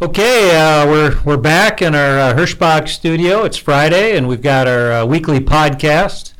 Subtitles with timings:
[0.00, 3.42] Okay, uh, we're we're back in our uh, Hirschbach studio.
[3.42, 6.34] It's Friday, and we've got our uh, weekly podcast.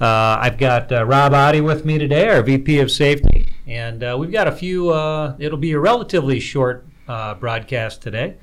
[0.00, 4.16] Uh, I've got uh, Rob Oddie with me today, our VP of Safety, and uh,
[4.18, 4.92] we've got a few.
[5.38, 8.38] It'll be a relatively short broadcast today.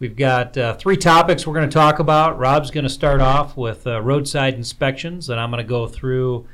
[0.00, 2.36] We've got three topics we're going to talk about.
[2.36, 6.48] Rob's going to start off with roadside inspections, and I'm going to go through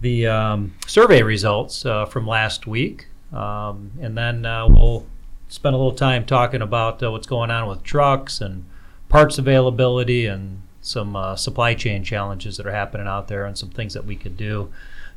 [0.00, 5.06] the um, survey results from last week, um, and then we'll
[5.48, 8.64] spend a little time talking about uh, what's going on with trucks and
[9.08, 13.70] parts availability and some uh, supply chain challenges that are happening out there and some
[13.70, 14.70] things that we could do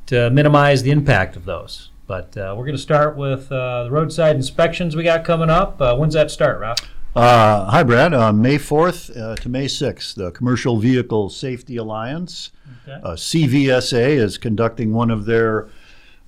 [0.07, 1.89] to minimize the impact of those.
[2.07, 5.79] But uh, we're going to start with uh, the roadside inspections we got coming up.
[5.79, 6.79] Uh, when's that start, Ralph?
[7.15, 8.11] Uh, hi, Brad.
[8.35, 12.51] May 4th uh, to May 6th, the Commercial Vehicle Safety Alliance,
[12.87, 12.99] Okay.
[13.03, 15.67] uh, CVSA, is conducting one of their,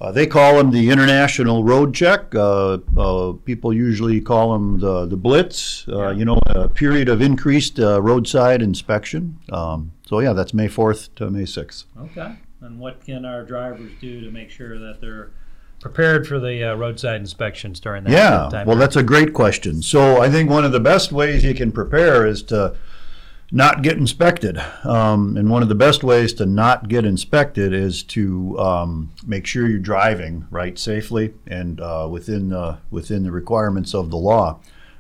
[0.02, 2.34] uh, they call them the International Road Check.
[2.34, 7.22] Uh, uh, people usually call them the, the Blitz, uh, you know, a period of
[7.22, 9.38] increased uh, roadside inspection.
[9.52, 11.86] Um, so, yeah, that's May 4th to May 6th.
[12.00, 12.36] Okay.
[12.62, 15.32] And what can our drivers do to make sure that they're
[15.80, 18.66] prepared for the uh, roadside inspections during that Yeah, time?
[18.66, 19.84] well, that's a great question.
[19.84, 22.76] So I think one of the best ways you can prepare is to
[23.52, 24.58] not get inspected.
[24.84, 29.46] Um, and one of the best ways to not get inspected is to um, make
[29.46, 34.60] sure you're driving right safely and uh, within the within the requirements of the law.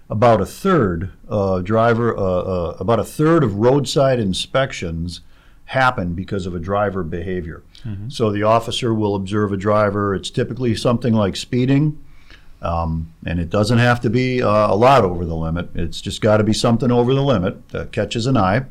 [0.09, 5.21] About a third uh, driver, uh, uh, about a third of roadside inspections
[5.65, 7.63] happen because of a driver behavior.
[8.09, 10.13] So the officer will observe a driver.
[10.13, 12.03] It's typically something like speeding.
[12.61, 15.69] Um, and it doesn't have to be uh, a lot over the limit.
[15.73, 18.65] It's just got to be something over the limit that catches an eye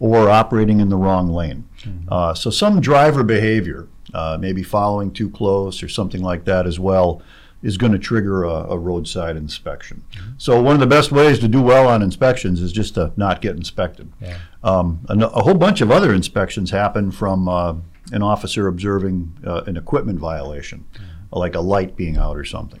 [0.00, 1.68] or operating in the wrong lane.
[2.08, 6.80] Uh, so some driver behavior, uh, maybe following too close or something like that as
[6.80, 7.20] well,
[7.62, 10.02] is going to trigger a, a roadside inspection.
[10.38, 13.40] So one of the best ways to do well on inspections is just to not
[13.40, 14.12] get inspected.
[14.20, 14.38] Yeah.
[14.62, 17.74] Um, a, a whole bunch of other inspections happen from uh,
[18.12, 20.84] an officer observing uh, an equipment violation,
[21.32, 22.80] like a light being out or something.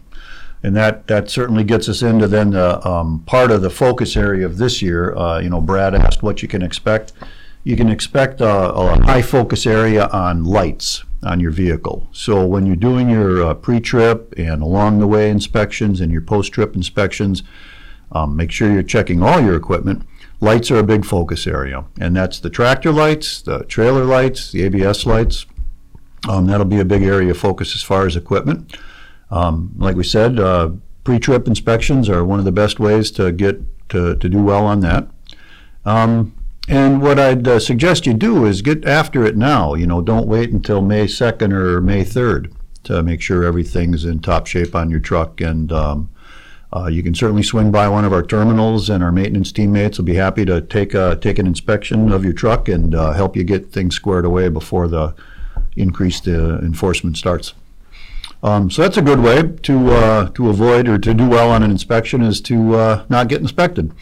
[0.64, 4.46] And that, that certainly gets us into then the um, part of the focus area
[4.46, 5.14] of this year.
[5.14, 7.12] Uh, you know, Brad asked what you can expect.
[7.64, 12.08] You can expect uh, a high focus area on lights on your vehicle.
[12.12, 16.74] So when you're doing your uh, pre-trip and along the way inspections and your post-trip
[16.74, 17.42] inspections,
[18.12, 20.06] um, make sure you're checking all your equipment.
[20.40, 24.62] Lights are a big focus area, and that's the tractor lights, the trailer lights, the
[24.62, 25.44] ABS lights.
[26.26, 28.76] Um, that'll be a big area of focus as far as equipment.
[29.30, 30.70] Um, like we said, uh,
[31.02, 34.80] pre-trip inspections are one of the best ways to get to, to do well on
[34.80, 35.08] that.
[35.84, 36.34] Um,
[36.68, 39.74] and what I'd uh, suggest you do is get after it now.
[39.74, 42.54] You know, don't wait until May 2nd or May 3rd
[42.84, 45.40] to make sure everything's in top shape on your truck.
[45.40, 46.10] And um,
[46.74, 50.04] uh, you can certainly swing by one of our terminals, and our maintenance teammates will
[50.04, 53.44] be happy to take a, take an inspection of your truck and uh, help you
[53.44, 55.14] get things squared away before the
[55.76, 57.54] increased uh, enforcement starts.
[58.44, 61.62] Um, so that's a good way to uh, to avoid or to do well on
[61.62, 63.92] an inspection is to uh, not get inspected.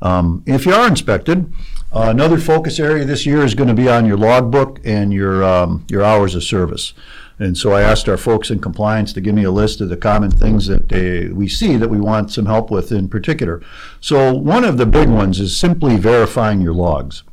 [0.00, 1.52] Um, if you are inspected,
[1.92, 5.44] uh, another focus area this year is going to be on your logbook and your
[5.44, 6.94] um, your hours of service.
[7.38, 9.96] And so I asked our folks in compliance to give me a list of the
[9.96, 13.60] common things that they, we see that we want some help with in particular.
[14.00, 17.24] So one of the big ones is simply verifying your logs,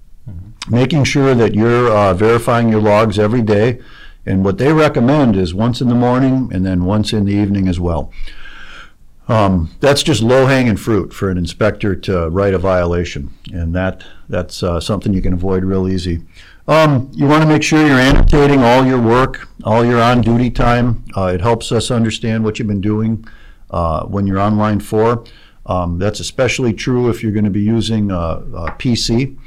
[0.68, 3.80] making sure that you're uh, verifying your logs every day.
[4.29, 7.67] And what they recommend is once in the morning and then once in the evening
[7.67, 8.13] as well.
[9.28, 14.62] Um, that's just low-hanging fruit for an inspector to write a violation, and that that's
[14.62, 16.22] uh, something you can avoid real easy.
[16.68, 21.03] Um, you want to make sure you're annotating all your work, all your on-duty time.
[21.18, 23.25] Uh, it helps us understand what you've been doing
[23.72, 25.23] uh, when you're on line four.
[25.66, 29.38] Um, that's especially true if you're going to be using a, a PC.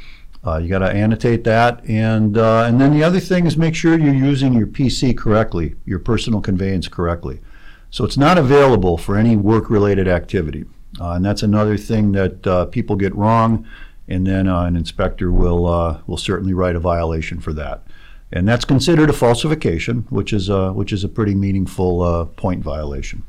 [0.44, 3.76] Uh, you got to annotate that, and uh, and then the other thing is make
[3.76, 7.41] sure you're using your PC correctly, your personal conveyance correctly.
[7.91, 10.64] So it's not available for any work-related activity,
[11.00, 13.65] uh, and that's another thing that uh, people get wrong,
[14.09, 17.84] and then uh, an inspector will uh, will certainly write a violation for that,
[18.33, 23.22] and that's considered a falsification, which is a, which is a pretty meaningful point violation.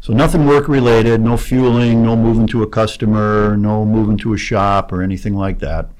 [0.00, 4.92] So nothing work-related, no fueling, no moving to a customer, no moving to a shop
[4.92, 5.90] or anything like that.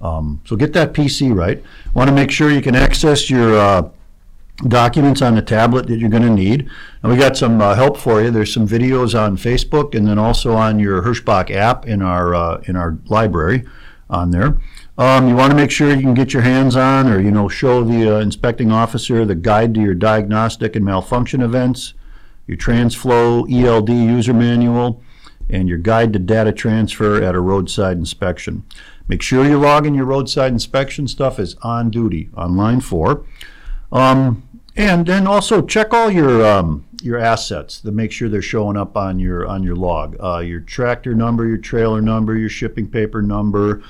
[0.00, 1.62] Um, so get that PC right.
[1.94, 3.88] Want to make sure you can access your uh,
[4.68, 6.68] documents on the tablet that you're going to need.
[7.02, 8.30] And we got some uh, help for you.
[8.30, 12.62] There's some videos on Facebook and then also on your Hirschbach app in our uh,
[12.66, 13.64] in our library
[14.08, 14.58] on there.
[14.98, 17.48] Um, you want to make sure you can get your hands on or you know
[17.48, 21.92] show the uh, inspecting officer the guide to your diagnostic and malfunction events,
[22.46, 25.02] your TransFlo ELD user manual,
[25.50, 28.64] and your guide to data transfer at a roadside inspection.
[29.08, 33.24] Make sure you're logging your roadside inspection stuff is on duty on line four.
[33.92, 38.76] Um, and then also check all your um, your assets to make sure they're showing
[38.76, 40.16] up on your on your log.
[40.22, 43.82] Uh, your tractor number, your trailer number, your shipping paper number.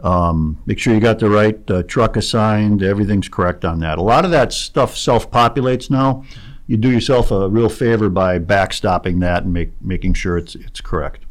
[0.00, 2.82] Um, make sure you got the right uh, truck assigned.
[2.82, 3.96] Everything's correct on that.
[3.96, 6.24] A lot of that stuff self-populates now.
[6.66, 10.80] You do yourself a real favor by backstopping that and make, making sure it's it's
[10.80, 11.24] correct.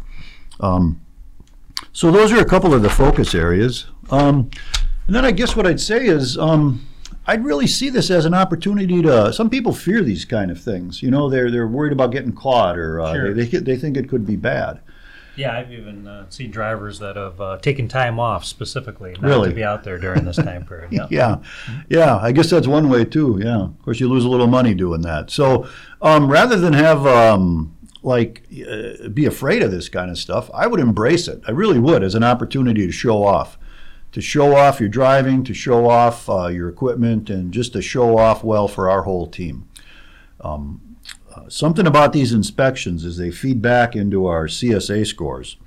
[0.60, 1.02] Um,
[1.94, 3.86] so those are a couple of the focus areas.
[4.12, 4.50] Um,
[5.08, 6.86] and then I guess what I'd say is um,
[7.28, 9.32] I'd really see this as an opportunity to.
[9.32, 11.02] Some people fear these kind of things.
[11.02, 13.34] You know, they're they're worried about getting caught, or uh, Sure.
[13.34, 14.82] they, they they think it could be bad.
[15.36, 19.50] Yeah, I've even uh, seen drivers that have uh, taken time off specifically not Really?
[19.50, 20.92] to be out there during this time period.
[20.92, 21.08] Yeah.
[21.10, 21.38] Yeah,
[21.90, 22.18] yeah.
[22.18, 23.40] I guess that's one way too.
[23.44, 23.64] Yeah.
[23.64, 25.32] Of course, you lose a little money doing that.
[25.32, 25.68] So
[26.04, 30.68] um, rather than have um, like uh, be afraid of this kind of stuff, I
[30.68, 31.42] would embrace it.
[31.48, 33.58] I really would as an opportunity to show off,
[34.12, 38.18] to show off your driving, to show off uh, your equipment, and just to show
[38.18, 39.68] off well for our whole team.
[40.42, 40.98] Um,
[41.34, 45.58] uh, something about these inspections is they feed back into our CSA scores.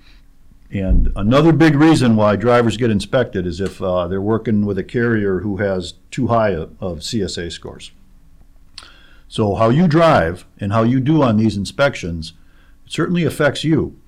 [0.70, 4.84] And another big reason why drivers get inspected is if uh, they're working with a
[4.84, 7.92] carrier who has too high of, of CSA scores.
[9.28, 12.32] So how you drive and how you do on these inspections
[12.86, 13.98] certainly affects you.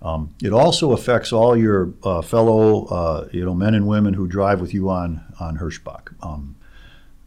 [0.00, 4.26] Um, it also affects all your uh, fellow, uh, you know, men and women who
[4.26, 6.14] drive with you on on Hirschbach.
[6.22, 6.56] Um,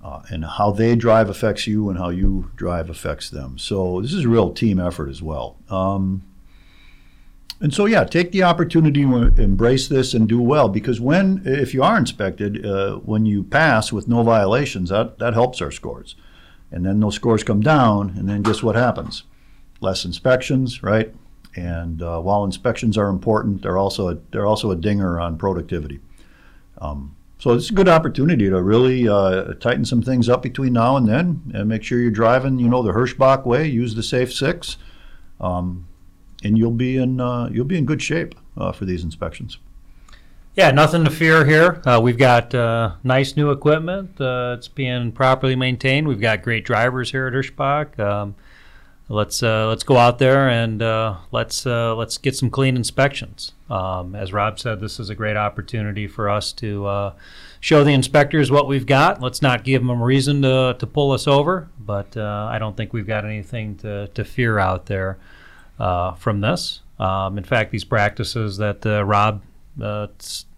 [0.04, 3.58] uh, and how they drive affects you, and how you drive affects them.
[3.58, 5.58] So this is a real team effort as well.
[5.70, 6.24] Um,
[7.60, 11.74] and so, yeah, take the opportunity to embrace this and do well because when, if
[11.74, 16.16] you are inspected, uh, when you pass with no violations, that, that helps our scores.
[16.72, 19.24] And then those scores come down, and then guess what happens?
[19.80, 21.14] Less inspections, right?
[21.56, 26.00] And uh, while inspections are important, they're also a, they're also a dinger on productivity.
[26.80, 30.98] Um, so it's a good opportunity to really uh, tighten some things up between now
[30.98, 33.68] and then, and make sure you're driving, you know, the Hirschbach way.
[33.68, 34.78] Use the Safe Six.
[35.40, 35.88] Um,
[36.44, 39.58] and you'll be in uh, you'll be in good shape uh, for these inspections.
[40.58, 41.84] Yeah, nothing to fear here.
[41.86, 44.20] Uh, we've got uh, nice new equipment.
[44.20, 46.08] Uh, it's being properly maintained.
[46.08, 48.00] We've got great drivers here at Hirschbach.
[48.00, 48.34] Um,
[49.08, 53.52] let's uh, let's go out there and uh, let's uh, let's get some clean inspections.
[53.70, 57.14] Um, as Rob said, this is a great opportunity for us to
[57.60, 59.22] show the inspectors what we've got.
[59.22, 62.94] Let's not give them a reason to, to pull us over, but I don't think
[62.94, 65.20] we've got anything to, to fear out there
[65.78, 66.82] from this.
[66.98, 69.44] Um, in fact, these practices that Rob
[69.82, 70.08] uh,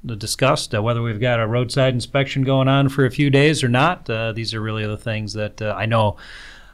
[0.06, 3.68] discussed, uh, whether we've got a roadside inspection going on for a few days or
[3.68, 6.18] not, uh, these are really the things that uh, I know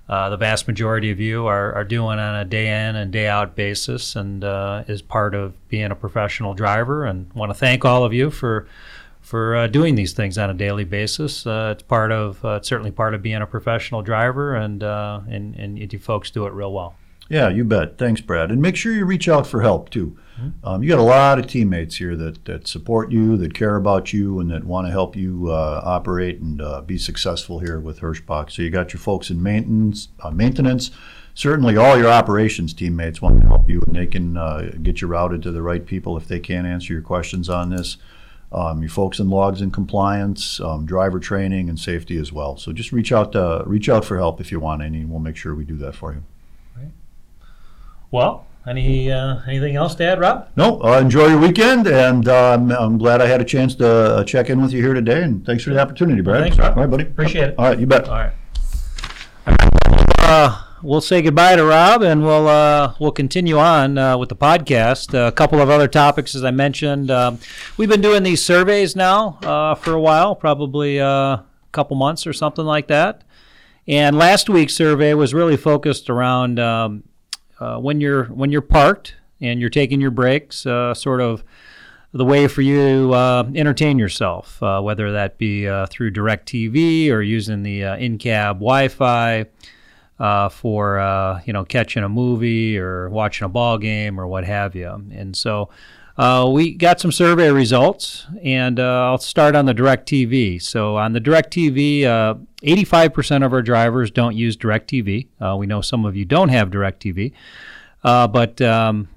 [0.08, 3.28] uh, the vast majority of you are, are doing on a day in and day
[3.28, 7.06] out basis and uh, is part of being a professional driver.
[7.06, 8.68] And want to thank all of you for
[9.22, 11.48] for doing these things on a daily basis.
[11.48, 15.98] It's part of it's certainly part of being a professional driver, and and and you
[15.98, 16.96] folks do it real well.
[17.30, 17.98] Yeah, you bet.
[17.98, 18.52] Thanks, Brad.
[18.52, 20.18] And make sure you reach out for help too.
[20.64, 24.12] Um, you got a lot of teammates here that, that support you, that care about
[24.12, 28.02] you, and that want to help you uh, operate and uh, be successful here with
[28.02, 28.52] Hirschbach.
[28.52, 30.10] So you got your folks in maintenance.
[30.20, 30.92] Uh, maintenance.
[31.34, 35.08] Certainly, all your operations teammates want to help you, and they can uh, get you
[35.08, 37.98] routed to the right people if they can't answer your questions on this.
[38.52, 42.56] Um, your folks in logs and compliance, um, driver training, and safety as well.
[42.58, 45.20] So just reach out to, reach out for help if you want any, and we'll
[45.20, 46.24] make sure we do that for you.
[48.16, 50.48] Well, any uh, anything else to add, Rob?
[50.56, 54.24] No, uh, enjoy your weekend, and um, I'm glad I had a chance to uh,
[54.24, 55.22] check in with you here today.
[55.22, 56.44] And thanks for the opportunity, Brad.
[56.44, 56.78] Thanks, Rob.
[56.78, 57.04] All right, buddy.
[57.04, 57.56] Appreciate it.
[57.58, 58.08] All right, you bet.
[58.08, 58.32] All right.
[60.20, 64.36] Uh, we'll say goodbye to Rob, and we'll uh, we'll continue on uh, with the
[64.38, 65.14] podcast.
[65.14, 67.12] a couple of other topics, as I mentioned.
[67.12, 67.40] Um,
[67.76, 72.26] we've been doing these surveys now uh, for a while, probably uh, a couple months
[72.26, 73.26] or something like that.
[73.90, 77.04] And last week's survey was really focused around um,
[77.60, 81.44] uh, when you're when you're parked and you're taking your breaks, uh, sort of
[82.14, 87.12] the way for you to uh, entertain yourself, uh, whether that be uh, through DirecTV
[87.12, 89.46] or using the in-cab Wi-Fi
[90.52, 94.90] for you know catching a movie or watching a ball game or what have you.
[94.90, 95.70] And so
[96.18, 100.62] uh, we got some survey results, and uh, I'll start on the DirecTV.
[100.62, 105.28] So on the DirecTV, uh, 85% of our drivers don't use DirecTV.
[105.42, 107.34] Uh, we know some of you don't have DirecTV,
[108.04, 109.10] uh, but um,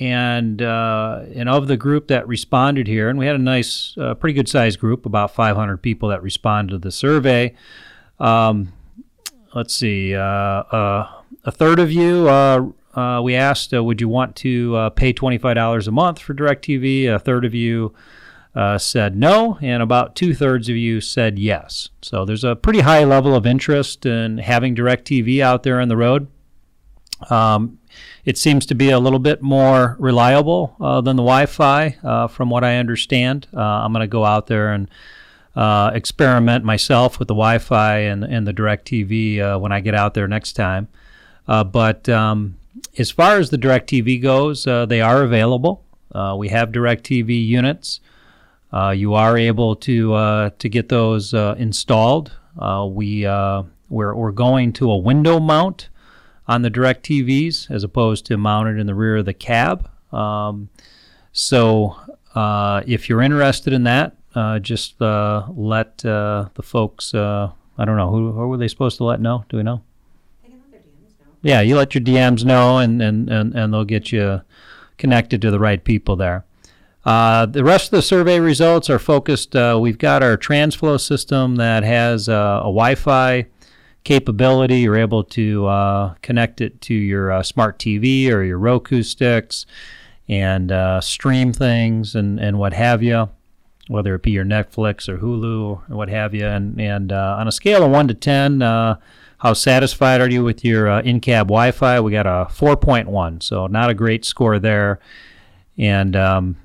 [0.00, 4.14] and uh, and of the group that responded here, and we had a nice, uh,
[4.14, 7.54] pretty good sized group, about 500 people that responded to the survey.
[8.18, 8.72] Um,
[9.54, 12.28] let's see, uh, uh, a third of you
[12.96, 17.14] uh, we asked, uh, would you want to uh, pay $25 a month for DirecTV?
[17.14, 17.94] A third of you
[18.56, 21.90] uh, said no, and about two thirds of you said yes.
[22.00, 25.96] So there's a pretty high level of interest in having DirecTV out there on the
[25.96, 26.28] road.
[27.28, 27.78] Um,
[28.24, 32.48] it seems to be a little bit more reliable uh, than the Wi-Fi, uh, from
[32.48, 33.46] what I understand.
[33.54, 34.90] Uh, I'm going to go out there and
[35.54, 40.14] uh, experiment myself with the Wi-Fi and and the DirecTV uh, when I get out
[40.14, 40.88] there next time.
[41.46, 42.56] But um,
[42.98, 45.84] as far as the DirecTV goes, they are available.
[46.36, 48.00] we have DirecTV units.
[48.94, 52.32] you are able to to get those installed.
[52.88, 53.26] we
[53.88, 55.88] we're, we're going to a window mount
[56.48, 59.88] on the DirecTVs as opposed to mounted in the rear of the cab.
[60.12, 60.68] Um,
[61.32, 61.96] so
[62.34, 67.14] uh, if you're interested in that, uh, just uh, let uh, the folks.
[67.14, 69.44] Uh, I don't know who, who were they supposed to let know.
[69.48, 69.82] Do we know?
[71.46, 74.40] Yeah, you let your DMs know, and, and, and, and they'll get you
[74.98, 76.44] connected to the right people there.
[77.04, 79.54] Uh, the rest of the survey results are focused.
[79.54, 83.46] Uh, we've got our TransFlo system that has uh, a Wi Fi
[84.02, 84.80] capability.
[84.80, 89.66] You're able to uh, connect it to your uh, smart TV or your Roku sticks
[90.28, 93.28] and uh, stream things and, and what have you,
[93.86, 96.44] whether it be your Netflix or Hulu or what have you.
[96.44, 98.96] And, and on a scale of 1 to 10, uh,
[99.46, 102.00] how satisfied are you with your uh, in cab Wi Fi?
[102.00, 104.98] We got a 4.1, so not a great score there.
[105.78, 106.56] And um,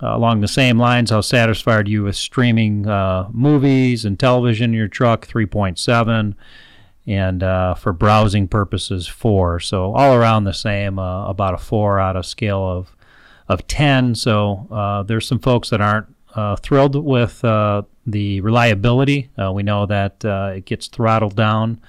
[0.00, 4.76] along the same lines, how satisfied are you with streaming uh, movies and television in
[4.76, 5.28] your truck?
[5.28, 6.34] 3.7.
[7.06, 9.60] And uh, for browsing purposes, 4.
[9.60, 12.96] So all around the same, uh, about a 4 out of scale of,
[13.46, 14.16] of 10.
[14.16, 17.44] So uh, there's some folks that aren't uh, thrilled with
[18.06, 19.30] the reliability.
[19.52, 21.80] we know that it gets throttled down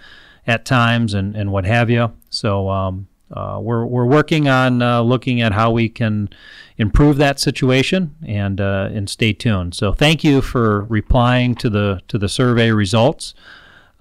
[0.45, 2.11] at times and, and what have you.
[2.29, 6.29] So um, uh, we're, we're working on uh, looking at how we can
[6.77, 9.73] improve that situation and uh, and stay tuned.
[9.75, 13.33] So thank you for replying to the to the survey results.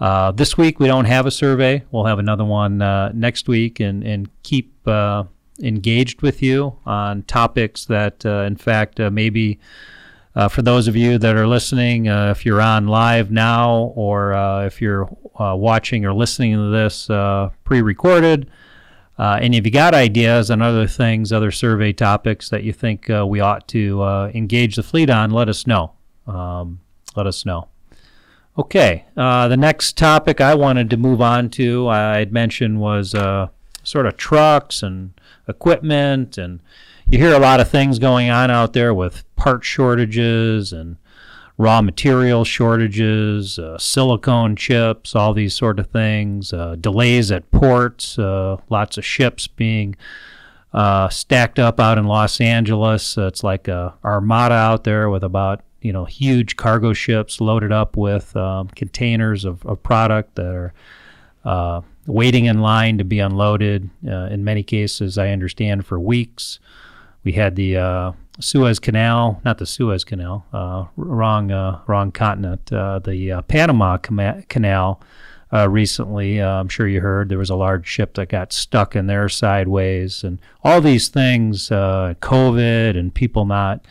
[0.01, 1.85] Uh, this week we don't have a survey.
[1.91, 5.25] We'll have another one uh, next week and and keep uh,
[5.61, 9.59] engaged with you on topics that in fact maybe.
[10.35, 14.33] Uh, for those of you that are listening, uh, if you're on live now or
[14.33, 15.09] uh, if you're
[15.39, 17.07] watching or listening to this
[17.65, 18.49] pre recorded,
[19.19, 23.11] uh, and if you got ideas on other things, other survey topics that you think
[23.11, 25.93] uh, we ought to uh, engage the fleet on, let us know.
[26.27, 26.81] Um,
[27.15, 27.69] let us know.
[28.59, 33.15] Okay, uh, the next topic I wanted to move on to, I had mentioned, was
[33.15, 33.49] uh,
[33.83, 35.13] sort of trucks and
[35.47, 36.37] equipment.
[36.37, 36.61] And
[37.09, 40.97] you hear a lot of things going on out there with part shortages and
[41.59, 48.19] raw material shortages, uh, silicone chips, all these sort of things, uh, delays at ports,
[48.19, 49.95] uh, lots of ships being
[50.73, 53.17] uh, stacked up out in Los Angeles.
[53.19, 57.97] it's like a armada out there with about you know huge cargo ships loaded up
[57.97, 60.73] with um, containers of, of, product that are
[61.45, 63.91] uh, waiting in line to be unloaded.
[64.07, 66.59] Uh, in many cases, I understand for weeks.
[67.25, 72.73] We had the Suez Canal, not the Suez Canal, uh, wrong uh, wrong continent.
[72.73, 75.01] Uh, the uh, Panama Canal
[75.53, 78.97] uh, recently, uh, I'm sure you heard there was a large ship that got stuck
[78.97, 83.85] in there sideways, and all these things, COVID and people not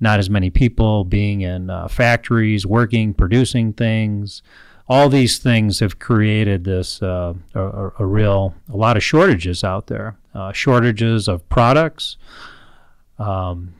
[0.00, 4.42] not as many people being in factories, working, producing things.
[4.90, 10.16] All these things have created this a, a, real a lot of shortages out there.
[10.52, 12.16] shortages of products.
[13.18, 13.74] Um,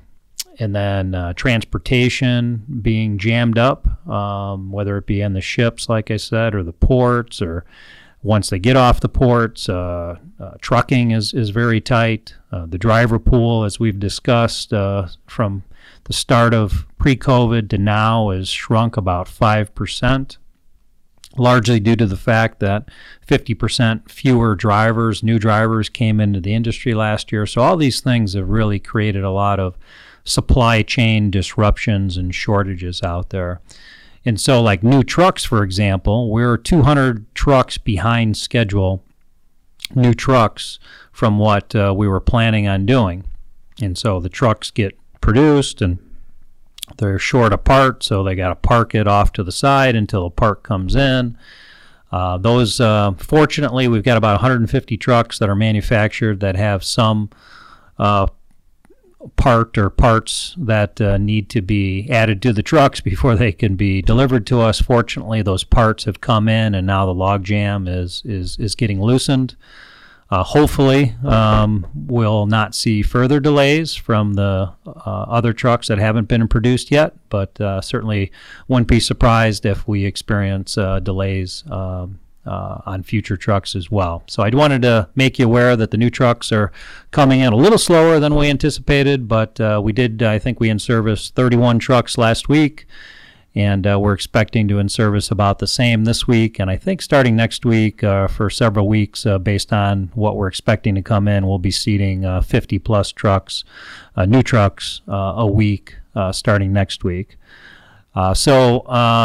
[0.59, 6.11] and then uh, transportation being jammed up, um, whether it be in the ships, like
[6.11, 7.65] I said, or the ports, or
[8.23, 12.35] once they get off the ports, uh, uh, trucking is, is very tight.
[12.51, 15.63] Uh, the driver pool, as we've discussed uh, from
[16.05, 20.37] the start of pre COVID to now, has shrunk about 5%,
[21.39, 22.89] largely due to the fact that
[23.27, 27.47] 50% fewer drivers, new drivers, came into the industry last year.
[27.47, 29.77] So, all these things have really created a lot of
[30.25, 33.61] supply chain disruptions and shortages out there.
[34.25, 39.05] And so, like new trucks, for example, we're 200 trucks behind schedule,
[39.95, 40.79] new trucks
[41.13, 43.25] from what uh, we were planning on doing.
[43.81, 45.99] And so the trucks get produced and
[46.99, 50.27] they're short of parts, so they got to park it off to the side until
[50.27, 51.39] a part comes in.
[52.11, 57.31] Uh, those, uh, fortunately, we've got about 150 trucks that are manufactured that have some
[57.99, 58.27] uh,
[59.37, 63.77] part or parts that uh, need to be added to the trucks before they can
[63.77, 64.81] be delivered to us.
[64.81, 69.57] Fortunately, those parts have come in, and now the logjam is is is getting loosened.
[70.31, 76.29] Uh, hopefully, um, we'll not see further delays from the uh, other trucks that haven't
[76.29, 78.31] been produced yet, but uh, certainly
[78.69, 84.23] wouldn't be surprised if we experience uh, delays um, uh, on future trucks as well.
[84.27, 86.73] So I wanted to make you aware that the new trucks are
[87.11, 90.69] coming in a little slower than we anticipated, but uh, we did, I think we
[90.69, 92.87] in service 31 trucks last week
[93.59, 96.61] and uh, we're expecting to in service about the same this week.
[96.61, 100.47] And I think starting next week uh, for several weeks, uh, based on what we're
[100.47, 103.65] expecting to come in, we'll be seating uh, 50 plus trucks,
[104.15, 105.97] uh, new trucks uh, a week
[106.31, 107.37] starting next week.
[108.35, 108.85] so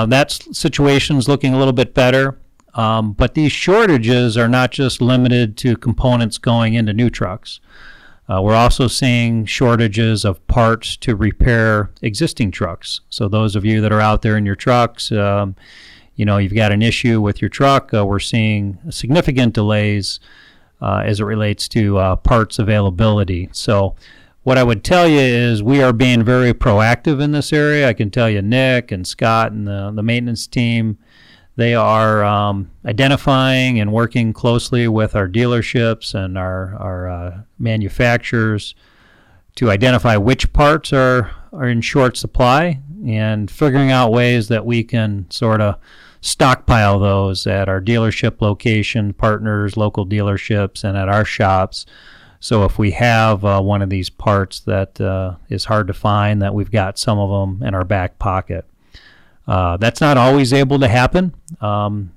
[0.09, 2.39] that situation's looking a little bit better.
[2.75, 7.59] Um, but these shortages are not just limited to components going into new trucks.
[8.29, 13.01] Uh, we're also seeing shortages of parts to repair existing trucks.
[13.09, 15.55] So those of you that are out there in your trucks, um,
[16.15, 17.93] you know, you've got an issue with your truck.
[17.93, 20.19] Uh, we're seeing significant delays
[20.81, 23.49] uh, as it relates to uh, parts availability.
[23.51, 23.95] So
[24.43, 27.87] what I would tell you is we are being very proactive in this area.
[27.87, 30.97] I can tell you Nick and Scott and the, the maintenance team
[31.55, 38.73] they are um, identifying and working closely with our dealerships and our, our uh, manufacturers
[39.55, 44.83] to identify which parts are, are in short supply and figuring out ways that we
[44.83, 45.77] can sort of
[46.21, 51.85] stockpile those at our dealership location partners, local dealerships, and at our shops.
[52.39, 56.41] So if we have uh, one of these parts that uh, is hard to find,
[56.41, 58.65] that we've got some of them in our back pocket.
[59.47, 61.33] Uh, that's not always able to happen.
[61.59, 62.13] Um,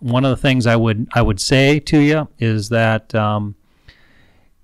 [0.00, 3.54] one of the things I would I would say to you is that um,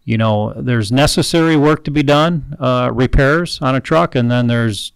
[0.04, 4.46] you know there's necessary work to be done, uh, repairs on a truck, and then
[4.46, 4.92] there's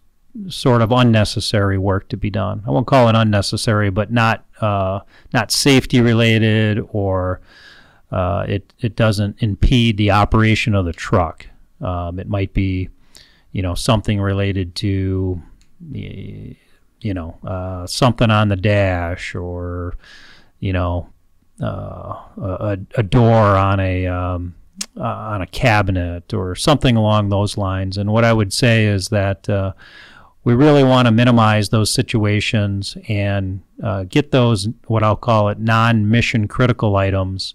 [0.49, 2.63] sort of unnecessary work to be done.
[2.67, 5.01] I won't call it unnecessary, but not uh,
[5.33, 7.41] not safety related or
[8.11, 11.47] uh, it it doesn't impede the operation of the truck.
[11.81, 12.89] Um, it might be,
[13.53, 15.43] you know, something related to
[17.01, 19.97] you know, uh, something on the dash or,
[20.59, 21.09] you know,
[21.63, 24.55] uh, a, a door on a um,
[24.97, 27.99] uh, on a cabinet or something along those lines.
[27.99, 29.73] And what I would say is that uh,
[30.45, 35.59] we really want to minimize those situations and uh, get those what I'll call it
[35.59, 37.55] non-mission critical items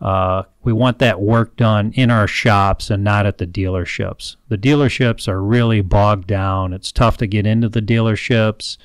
[0.00, 4.36] uh, we want that work done in our shops and not at the dealerships.
[4.48, 6.72] The dealerships are really bogged down.
[6.72, 8.76] It's tough to get into the dealerships,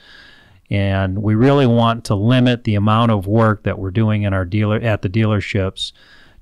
[0.69, 4.45] and we really want to limit the amount of work that we're doing in our
[4.45, 5.91] dealer at the dealerships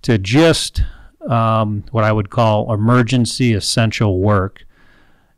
[0.03, 0.83] to just
[1.27, 4.65] um, what I would call emergency essential work.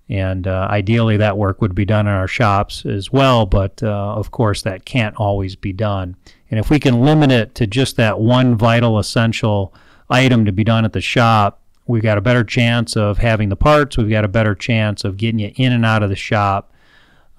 [0.10, 4.14] And uh, ideally, that work would be done in our shops as well, but uh,
[4.14, 6.18] of course, that can't always be done.
[6.54, 9.74] And if we can limit it to just that one vital essential
[10.08, 13.56] item to be done at the shop, we've got a better chance of having the
[13.56, 13.98] parts.
[13.98, 16.72] We've got a better chance of getting you in and out of the shop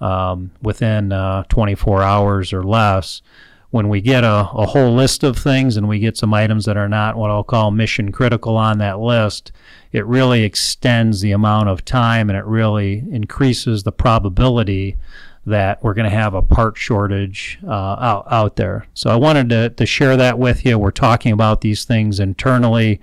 [0.01, 3.21] um, within uh, 24 hours or less.
[3.69, 6.75] When we get a, a whole list of things and we get some items that
[6.75, 9.53] are not what I'll call mission critical on that list,
[9.93, 14.97] it really extends the amount of time and it really increases the probability
[15.45, 18.87] that we're going to have a part shortage uh, out, out there.
[18.93, 20.79] So I wanted to, to share that with you.
[20.79, 22.99] We're talking about these things internally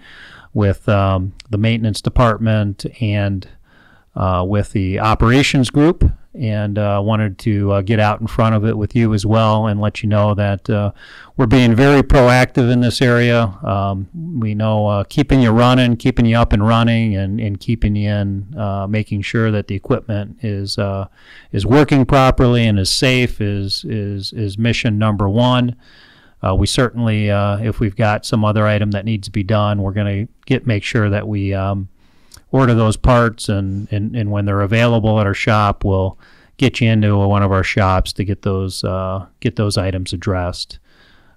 [0.52, 3.48] with um, the maintenance department and
[4.14, 8.64] uh, with the operations group and uh, wanted to uh, get out in front of
[8.64, 10.90] it with you as well and let you know that uh,
[11.36, 13.44] we're being very proactive in this area.
[13.62, 14.08] Um,
[14.40, 18.10] we know uh, keeping you running, keeping you up and running, and, and keeping you
[18.10, 20.78] in, uh, making sure that the equipment is
[21.52, 25.76] is working properly and is safe is is is mission number one.
[26.56, 30.26] we certainly, if we've got some other item that needs to be done, we're going
[30.26, 31.88] to get make sure that we um,
[32.50, 36.18] order those parts, and, and, and when they're available at our shop, we'll
[36.56, 40.78] get you into one of our shops to get those uh, get those items addressed.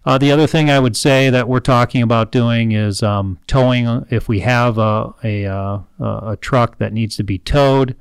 [0.05, 4.05] Uh, the other thing I would say that we're talking about doing is um, towing.
[4.11, 7.95] If we have a, a, uh, a, a, truck that needs to be towed,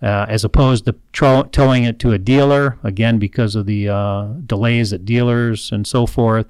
[0.00, 4.28] uh, as opposed to tro- towing it to a dealer, again because of the uh,
[4.46, 6.46] delays at dealers and so forth,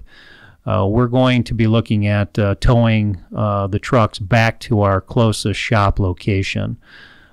[0.66, 5.00] uh, we're going to be looking at uh, towing uh, the trucks back to our
[5.00, 6.76] closest shop location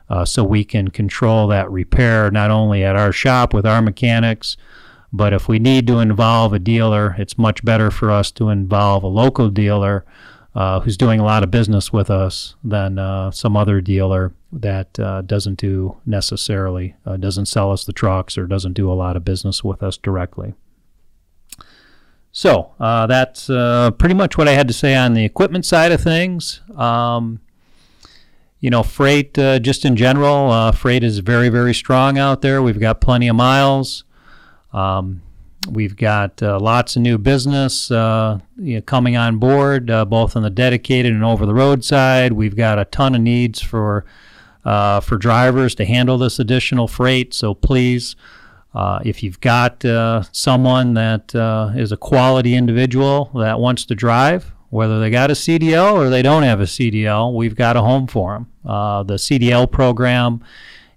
[0.09, 4.55] uh, so we can control that repair not only at our shop with our mechanics,
[5.11, 9.03] but if we need to involve a dealer, it's much better for us to involve
[9.03, 10.05] a local dealer
[10.53, 14.93] uh, who's doing a lot of business with us than uh, some other dealer that
[15.25, 19.63] doesn't do necessarily, doesn't sell us the trucks or doesn't do a lot of business
[19.63, 20.53] with us directly.
[22.35, 25.91] So uh, that's uh, pretty much what I had to say on the equipment side
[25.91, 26.61] of things.
[26.75, 27.39] Um,
[28.59, 32.63] you know, freight uh, just in general, uh, freight is very, very strong out there.
[32.63, 34.03] We've got plenty of miles.
[34.73, 35.21] Um,
[35.69, 40.41] we've got uh, lots of new business uh, you know, coming on board, both on
[40.41, 42.33] the dedicated and over the road side.
[42.33, 44.05] We've got a ton of needs for
[44.63, 47.35] for drivers to handle this additional freight.
[47.35, 48.15] So please,
[48.73, 53.95] uh, if you've got uh, someone that uh, is a quality individual that wants to
[53.95, 57.81] drive, whether they got a CDL or they don't have a CDL, we've got a
[57.81, 58.51] home for them.
[58.65, 60.43] Uh, the CDL program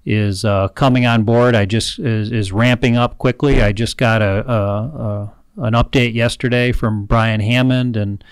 [0.06, 1.54] is uh, coming on board.
[1.54, 3.60] I just is, is ramping up quickly.
[3.60, 8.24] I just got a, a, a an update yesterday from Brian Hammond and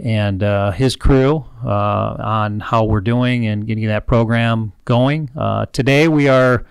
[0.00, 5.28] and uh, his crew on how we're doing and getting that program going.
[5.72, 6.64] Today we are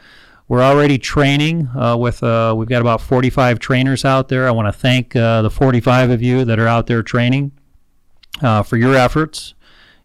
[0.47, 4.47] we're already training uh, with uh, we've got about 45 trainers out there.
[4.47, 7.51] I want to thank uh, the 45 of you that are out there training
[8.41, 9.53] for your efforts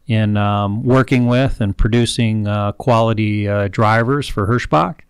[0.06, 2.44] in um, working with and producing
[2.78, 5.00] quality drivers for Hirschbach.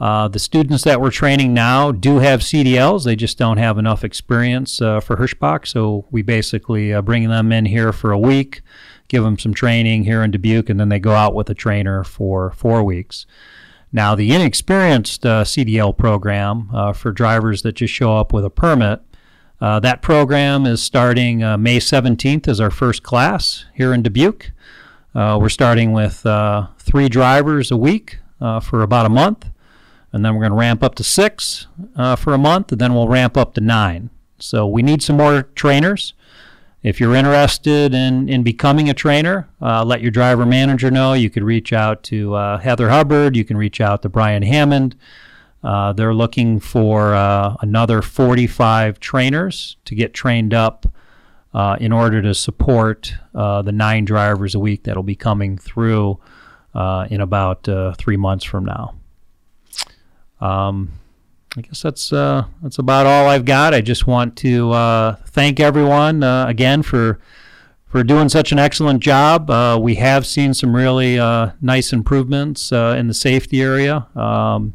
[0.00, 3.04] Uh, the students that we're training now do have CDLs.
[3.04, 5.66] They just don't have enough experience uh, for Hirschbach.
[5.66, 8.62] So we basically uh, bring them in here for a week,
[9.08, 12.02] give them some training here in Dubuque, and then they go out with a trainer
[12.02, 13.26] for four weeks.
[13.92, 18.50] Now, the inexperienced uh, CDL program uh, for drivers that just show up with a
[18.50, 19.00] permit,
[19.60, 24.52] uh, that program is starting May 17th as our first class here in Dubuque.
[25.14, 26.24] we're starting with
[26.78, 29.50] three drivers a week for about a month
[30.12, 32.94] and then we're going to ramp up to six uh, for a month, and then
[32.94, 34.10] we'll ramp up to nine.
[34.38, 36.14] So we need some more trainers.
[36.82, 41.12] If you're interested in, in becoming a trainer, uh, let your driver manager know.
[41.12, 43.36] You could reach out to uh, Heather Hubbard.
[43.36, 44.96] You can reach out to Brian Hammond.
[45.62, 50.86] Uh, they're looking for uh, another 45 trainers to get trained up
[51.52, 56.18] uh, in order to support the nine drivers a week that'll be coming through
[56.74, 58.94] in about three months from now.
[60.40, 60.99] Um,
[61.56, 63.74] I guess that's uh, that's about all I've got.
[63.74, 67.18] I just want to uh, thank everyone uh, again for
[67.86, 69.50] for doing such an excellent job.
[69.50, 74.06] Uh, we have seen some really uh, nice improvements uh, in the safety area.
[74.14, 74.74] Um,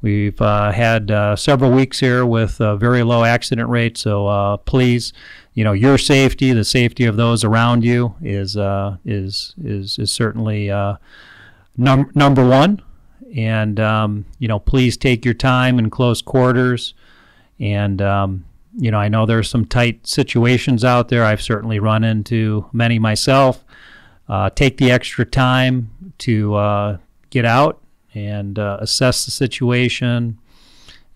[0.00, 4.00] we've had several weeks here with very low accident rates.
[4.00, 5.12] So please,
[5.52, 8.56] you know, your safety, the safety of those around you is
[9.04, 10.68] is is is certainly
[11.76, 12.80] num- number one
[13.34, 16.94] and um, you know please take your time in close quarters.
[17.60, 18.44] And um,
[18.76, 21.24] you know i know there's some tight situations out there.
[21.24, 23.64] I've certainly run into many myself.
[24.28, 26.98] Uh, take the extra time to uh,
[27.30, 27.80] get out
[28.14, 30.38] and uh, assess the situation.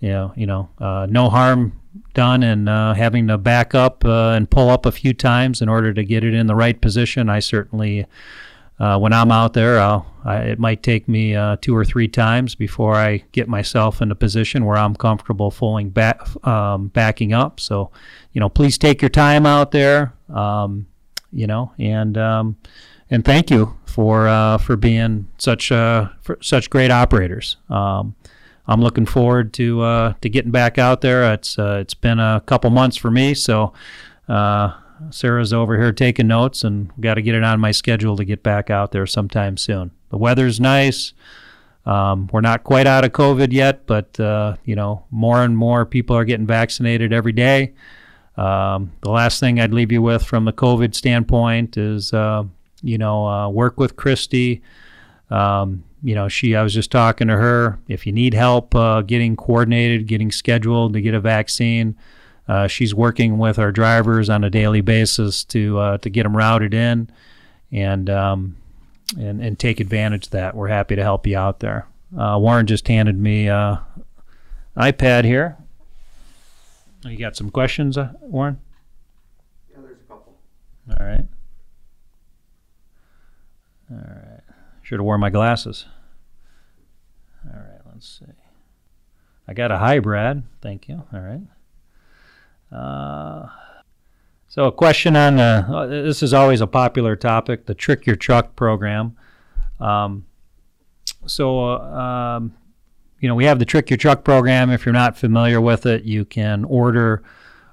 [0.00, 1.78] You know you know uh, no harm
[2.14, 5.68] done in uh, having to back up uh, and pull up a few times in
[5.68, 7.28] order to get it in the right position.
[7.28, 8.06] I certainly
[8.82, 12.56] uh, when I'm out there, I, it might take me uh, two or three times
[12.56, 17.60] before I get myself in a position where I'm comfortable fulling back, um, backing up.
[17.60, 17.92] So,
[18.32, 20.88] you know, please take your time out there, um,
[21.32, 22.56] you know, and um,
[23.08, 27.58] and thank you for uh, for being such uh, for such great operators.
[27.70, 28.16] Um,
[28.66, 31.32] I'm looking forward to uh, to getting back out there.
[31.34, 33.72] It's uh, it's been a couple months for me, so.
[35.10, 38.42] Sarah's over here taking notes, and got to get it on my schedule to get
[38.42, 39.90] back out there sometime soon.
[40.10, 41.12] The weather's nice.
[41.84, 45.84] Um, we're not quite out of COVID yet, but uh, you know, more and more
[45.84, 47.74] people are getting vaccinated every day.
[48.36, 52.44] Um, the last thing I'd leave you with from the COVID standpoint is, uh,
[52.82, 54.62] you know, uh, work with Christy.
[55.30, 56.56] Um, you know, she.
[56.56, 57.78] I was just talking to her.
[57.88, 61.96] If you need help uh, getting coordinated, getting scheduled to get a vaccine,
[62.48, 66.36] uh, she's working with our drivers on a daily basis to uh, to get them
[66.36, 67.08] routed in,
[67.70, 68.56] and um,
[69.18, 70.54] and and take advantage of that.
[70.54, 71.86] We're happy to help you out there.
[72.16, 73.76] Uh, Warren just handed me uh,
[74.76, 75.56] iPad here.
[77.04, 78.60] You got some questions, uh, Warren?
[79.70, 80.36] Yeah, there's a couple.
[80.90, 81.26] All right.
[83.90, 84.40] All right.
[84.82, 85.86] Should have worn my glasses.
[87.44, 87.80] All right.
[87.92, 88.32] Let's see.
[89.48, 90.44] I got a hi, Brad.
[90.60, 91.02] Thank you.
[91.12, 91.40] All right.
[92.72, 93.46] Uh,
[94.48, 98.54] so, a question on uh, this is always a popular topic the Trick Your Truck
[98.56, 99.16] program.
[99.80, 100.26] Um,
[101.26, 102.54] so, uh, um,
[103.20, 104.70] you know, we have the Trick Your Truck program.
[104.70, 107.22] If you're not familiar with it, you can order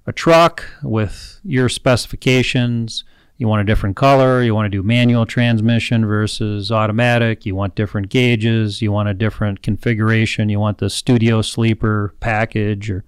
[0.06, 3.04] a truck with your specifications.
[3.38, 7.74] You want a different color, you want to do manual transmission versus automatic, you want
[7.74, 13.06] different gauges, you want a different configuration, you want the studio sleeper package or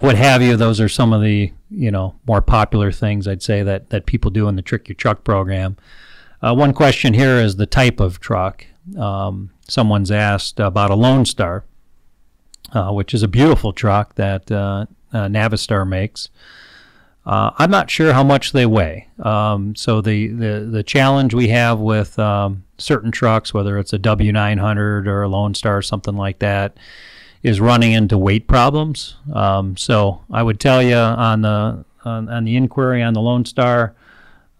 [0.00, 0.56] what have you.
[0.56, 4.30] Those are some of the you know more popular things I'd say that that people
[4.30, 5.76] do in the Trick Your Truck program.
[6.40, 8.64] Uh, one question here is the type of truck.
[8.96, 11.64] Um, someone's asked about a Lone Star,
[12.72, 16.28] uh, which is a beautiful truck that uh, uh, Navistar makes.
[17.26, 19.08] Uh, I'm not sure how much they weigh.
[19.22, 23.98] Um, so the, the, the challenge we have with um, certain trucks, whether it's a
[23.98, 26.78] W900 or a Lone Star or something like that,
[27.42, 29.16] is running into weight problems.
[29.32, 33.44] Um, so I would tell you on the on, on the inquiry on the Lone
[33.44, 33.94] Star,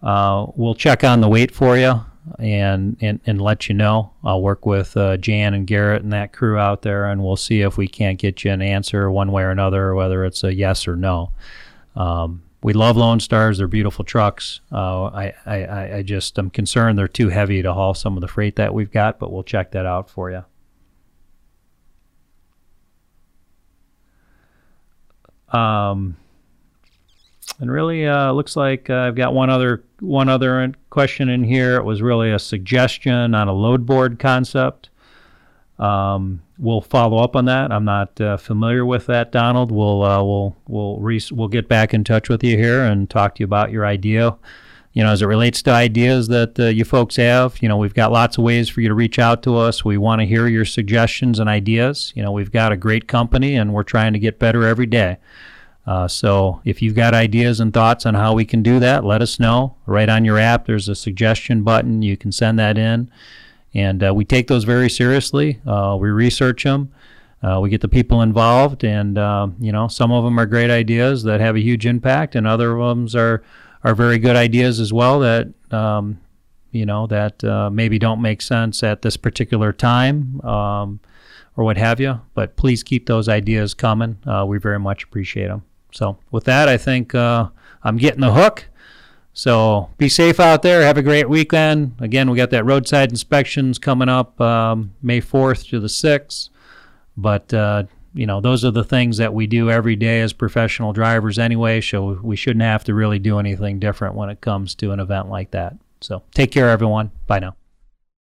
[0.03, 2.01] uh, we'll check on the weight for you
[2.39, 4.13] and, and, and let you know.
[4.25, 7.63] I'll work with uh, Jan and Garrett and that crew out there, and we'll see
[7.63, 10.87] if we can't get you an answer one way or another, whether it's a yes
[10.87, 11.33] or no.
[11.97, 14.61] Um, we love Lone Stars; they're beautiful trucks.
[14.73, 18.29] Uh, I, I, I just am concerned they're too heavy to haul some of the
[18.29, 20.45] freight that we've got, but we'll check that out for you.
[25.53, 26.17] Um,
[27.61, 31.77] and really, uh, looks like uh, I've got one other one other question in here.
[31.77, 34.91] It was really a suggestion on a load board concept.
[35.79, 37.73] Um, we'll follow up on that.
[37.73, 39.73] I'm not uh, familiar with that, Donald.
[39.73, 43.37] We'll uh, we'll we'll re- we'll get back in touch with you here and talk
[43.37, 44.37] to you about your idea.
[44.93, 47.95] You know, as it relates to ideas that uh, you folks have, you know, we've
[47.95, 49.85] got lots of ways for you to reach out to us.
[49.85, 52.13] We want to hear your suggestions and ideas.
[52.17, 55.19] You know, we've got a great company and we're trying to get better every day.
[55.87, 59.23] Uh, so if you've got ideas and thoughts on how we can do that, let
[59.23, 59.77] us know.
[59.87, 62.03] Right on your app, there's a suggestion button.
[62.03, 63.11] You can send that in.
[63.75, 65.61] And uh, we take those very seriously.
[65.67, 66.93] Uh, we research them.
[67.43, 70.71] Uh, we get the people involved, and uh, you know some of them are great
[70.71, 73.45] ideas that have a huge impact, and other ones are
[73.85, 76.21] are very good ideas as well that um,
[76.71, 81.01] you know that uh, maybe don't make sense at this particular time um,
[81.57, 82.21] or what have you.
[82.35, 84.19] But please keep those ideas coming.
[84.27, 85.65] Uh, we very much appreciate them.
[85.93, 87.49] So with that, I think uh,
[87.83, 88.69] I'm getting the hook.
[89.33, 90.83] So be safe out there.
[90.83, 91.95] Have a great weekend.
[92.01, 96.51] Again, we got that roadside inspections coming up um, May 4th to the 6th.
[97.17, 97.85] But, uh,
[98.19, 101.81] you know, those are the things that we do every day as professional drivers anyway.
[101.81, 105.29] So we shouldn't have to really do anything different when it comes to an event
[105.29, 105.77] like that.
[106.01, 107.13] So take care, everyone.
[107.29, 107.55] Bye now.